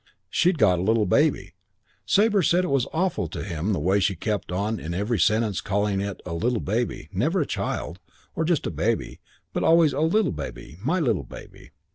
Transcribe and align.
She'd 0.31 0.57
got 0.57 0.79
a 0.79 0.81
little 0.81 1.05
baby. 1.05 1.53
Sabre 2.07 2.41
said 2.41 2.63
it 2.63 2.69
was 2.69 2.87
awful 2.91 3.27
to 3.27 3.43
him 3.43 3.71
the 3.71 3.79
way 3.79 3.99
she 3.99 4.15
kept 4.15 4.51
on 4.51 4.79
in 4.79 4.95
every 4.95 5.19
sentence 5.19 5.61
calling 5.61 6.01
it 6.01 6.21
'a 6.25 6.33
little 6.33 6.59
baby' 6.59 7.07
never 7.13 7.41
a 7.41 7.45
child, 7.45 7.99
or 8.35 8.43
just 8.43 8.65
a 8.65 8.71
baby, 8.71 9.19
but 9.53 9.61
always 9.63 9.93
'a 9.93 9.99
little 10.01 10.31
baby,' 10.31 10.79
'my 10.81 10.99
little 10.99 11.21
baby.' 11.21 11.69